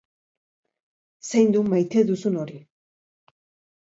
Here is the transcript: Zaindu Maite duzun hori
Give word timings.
Zaindu 1.31 1.61
Maite 1.75 2.05
duzun 2.11 2.41
hori 2.45 2.57